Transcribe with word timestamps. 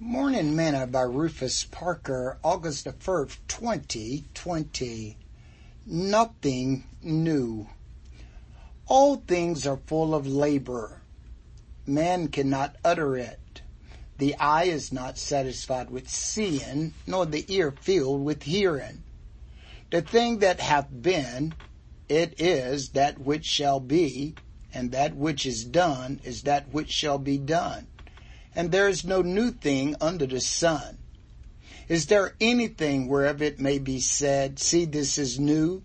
Morning 0.00 0.56
Manna 0.56 0.88
by 0.88 1.02
Rufus 1.02 1.62
Parker, 1.62 2.36
August 2.42 2.84
the 2.84 2.92
1st, 2.92 3.38
2020. 3.46 5.16
Nothing 5.86 6.84
new. 7.00 7.68
All 8.88 9.22
things 9.28 9.64
are 9.68 9.78
full 9.86 10.12
of 10.12 10.26
labor. 10.26 11.00
Man 11.86 12.26
cannot 12.26 12.74
utter 12.84 13.16
it. 13.16 13.62
The 14.18 14.34
eye 14.34 14.64
is 14.64 14.92
not 14.92 15.16
satisfied 15.16 15.90
with 15.90 16.10
seeing, 16.10 16.94
nor 17.06 17.24
the 17.24 17.44
ear 17.46 17.70
filled 17.70 18.24
with 18.24 18.42
hearing. 18.42 19.04
The 19.92 20.02
thing 20.02 20.40
that 20.40 20.58
hath 20.58 20.88
been, 20.90 21.54
it 22.08 22.40
is 22.40 22.88
that 22.90 23.20
which 23.20 23.46
shall 23.46 23.78
be, 23.78 24.34
and 24.72 24.90
that 24.90 25.14
which 25.14 25.46
is 25.46 25.64
done 25.64 26.20
is 26.24 26.42
that 26.42 26.72
which 26.72 26.90
shall 26.90 27.18
be 27.18 27.38
done 27.38 27.86
and 28.56 28.70
there 28.70 28.88
is 28.88 29.04
no 29.04 29.22
new 29.22 29.50
thing 29.50 29.96
under 30.00 30.26
the 30.26 30.40
sun. 30.40 30.98
Is 31.88 32.06
there 32.06 32.34
anything 32.40 33.08
whereof 33.08 33.42
it 33.42 33.60
may 33.60 33.78
be 33.78 34.00
said, 34.00 34.58
see 34.58 34.84
this 34.84 35.18
is 35.18 35.38
new? 35.38 35.82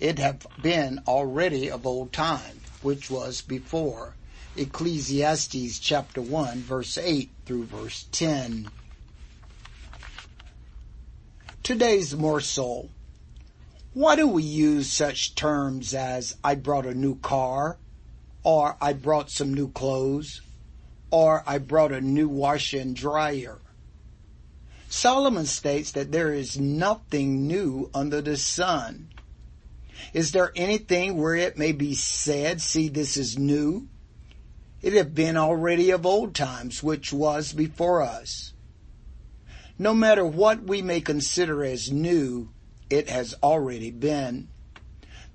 It 0.00 0.18
hath 0.18 0.46
been 0.60 1.00
already 1.06 1.70
of 1.70 1.86
old 1.86 2.12
time, 2.12 2.60
which 2.82 3.10
was 3.10 3.40
before. 3.40 4.16
Ecclesiastes 4.56 5.78
chapter 5.78 6.20
1 6.20 6.58
verse 6.60 6.98
8 6.98 7.30
through 7.46 7.64
verse 7.64 8.06
10. 8.12 8.68
Today's 11.62 12.14
morsel. 12.14 12.90
Why 13.94 14.16
do 14.16 14.28
we 14.28 14.42
use 14.42 14.92
such 14.92 15.34
terms 15.34 15.94
as 15.94 16.36
I 16.44 16.56
brought 16.56 16.84
a 16.84 16.94
new 16.94 17.16
car 17.16 17.78
or 18.42 18.76
I 18.80 18.92
brought 18.92 19.30
some 19.30 19.54
new 19.54 19.68
clothes? 19.68 20.42
Or 21.14 21.44
I 21.46 21.58
brought 21.58 21.92
a 21.92 22.00
new 22.00 22.28
washer 22.28 22.80
and 22.80 22.96
dryer. 22.96 23.60
Solomon 24.88 25.46
states 25.46 25.92
that 25.92 26.10
there 26.10 26.34
is 26.34 26.58
nothing 26.58 27.46
new 27.46 27.88
under 27.94 28.20
the 28.20 28.36
sun. 28.36 29.10
Is 30.12 30.32
there 30.32 30.50
anything 30.56 31.16
where 31.16 31.36
it 31.36 31.56
may 31.56 31.70
be 31.70 31.94
said, 31.94 32.60
see 32.60 32.88
this 32.88 33.16
is 33.16 33.38
new? 33.38 33.86
It 34.82 34.92
had 34.92 35.14
been 35.14 35.36
already 35.36 35.92
of 35.92 36.04
old 36.04 36.34
times, 36.34 36.82
which 36.82 37.12
was 37.12 37.52
before 37.52 38.02
us. 38.02 38.52
No 39.78 39.94
matter 39.94 40.26
what 40.26 40.64
we 40.64 40.82
may 40.82 41.00
consider 41.00 41.64
as 41.64 41.92
new, 41.92 42.48
it 42.90 43.08
has 43.08 43.36
already 43.40 43.92
been. 43.92 44.48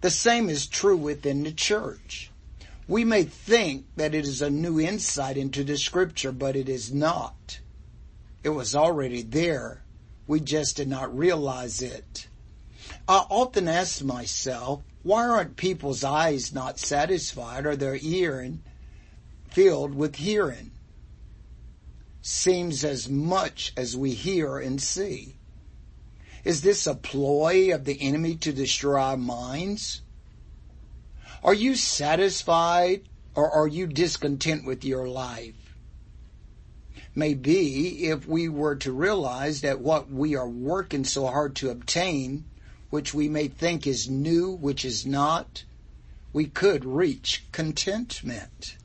The 0.02 0.10
same 0.10 0.50
is 0.50 0.68
true 0.68 0.98
within 0.98 1.44
the 1.44 1.54
church. 1.54 2.32
We 2.90 3.06
may 3.06 3.22
think 3.22 3.86
that 3.98 4.16
it 4.16 4.26
is 4.26 4.42
a 4.42 4.50
new 4.50 4.80
insight 4.80 5.38
into 5.38 5.64
the 5.64 5.78
scripture, 5.78 6.32
but 6.32 6.56
it 6.56 6.68
is 6.68 6.92
not. 6.92 7.60
It 8.44 8.50
was 8.50 8.76
already 8.76 9.22
there. 9.22 9.84
We 10.26 10.40
just 10.40 10.78
did 10.78 10.88
not 10.88 11.16
realize 11.16 11.84
it. 11.84 12.28
I 13.08 13.28
often 13.30 13.68
ask 13.68 14.04
myself, 14.04 14.82
why 15.04 15.28
aren't 15.28 15.56
people's 15.56 16.04
eyes 16.04 16.52
not 16.52 16.80
satisfied 16.80 17.68
or 17.68 17.76
their 17.76 18.00
earing 18.02 18.64
filled 19.52 19.94
with 19.94 20.16
hearing? 20.16 20.72
Seems 22.24 22.84
as 22.84 23.08
much 23.08 23.72
as 23.78 23.96
we 23.96 24.14
hear 24.14 24.58
and 24.58 24.82
see. 24.82 25.36
Is 26.44 26.64
this 26.64 26.88
a 26.88 26.96
ploy 26.96 27.72
of 27.72 27.86
the 27.86 28.02
enemy 28.02 28.36
to 28.38 28.52
destroy 28.52 29.00
our 29.00 29.18
minds? 29.18 30.02
Are 31.44 31.54
you 31.54 31.76
satisfied 31.76 33.08
or 33.34 33.50
are 33.50 33.68
you 33.68 33.88
discontent 33.88 34.66
with 34.66 34.84
your 34.84 35.08
life? 35.08 35.56
Maybe 37.16 38.08
if 38.08 38.28
we 38.28 38.50
were 38.50 38.76
to 38.78 38.92
realize 38.92 39.62
that 39.62 39.80
what 39.80 40.10
we 40.10 40.36
are 40.36 40.50
working 40.50 41.06
so 41.06 41.28
hard 41.28 41.56
to 41.58 41.70
obtain, 41.70 42.46
which 42.90 43.14
we 43.14 43.30
may 43.30 43.48
think 43.48 43.88
is 43.88 44.10
new, 44.10 44.52
which 44.52 44.84
is 44.84 45.06
not, 45.06 45.64
we 46.34 46.46
could 46.46 46.86
reach 46.86 47.46
contentment. 47.52 48.76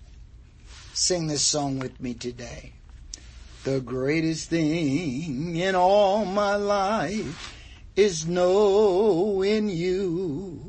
Sing 0.93 1.27
this 1.27 1.43
song 1.43 1.79
with 1.79 2.01
me 2.01 2.15
today. 2.15 2.73
The 3.65 3.81
greatest 3.81 4.49
thing 4.51 5.57
in 5.57 5.75
all 5.75 6.25
my 6.25 6.55
life 6.57 7.55
is 7.97 8.27
knowing 8.27 9.69
you 9.69 10.64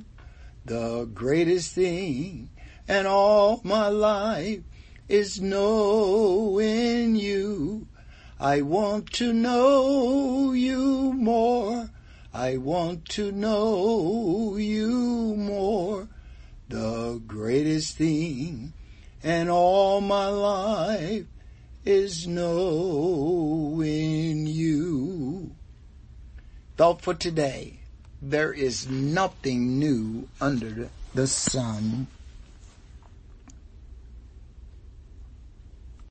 the 0.65 1.05
greatest 1.13 1.73
thing 1.73 2.49
and 2.87 3.05
all 3.07 3.61
my 3.63 3.87
life 3.87 4.61
is 5.07 5.39
knowing 5.39 7.15
you. 7.15 7.87
I 8.39 8.61
want 8.61 9.11
to 9.13 9.31
know 9.31 10.51
you 10.53 11.13
more. 11.13 11.91
I 12.33 12.57
want 12.57 13.05
to 13.09 13.31
know 13.31 14.57
you 14.57 15.35
more. 15.37 16.09
The 16.67 17.21
greatest 17.27 17.97
thing 17.97 18.73
and 19.23 19.49
all 19.49 20.01
my 20.01 20.27
life 20.27 21.27
is 21.85 22.25
knowing 22.27 23.77
you. 24.47 25.51
Thought 26.75 27.01
for 27.03 27.13
today 27.13 27.84
there 28.21 28.53
is 28.53 28.89
nothing 28.89 29.79
new 29.79 30.27
under 30.39 30.89
the 31.13 31.27
sun. 31.27 32.07